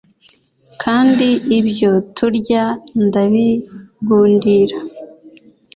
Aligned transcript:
Kandi 0.83 1.27
ibyo 1.59 1.91
turya 2.15 2.65
ndabigundira 3.05 4.77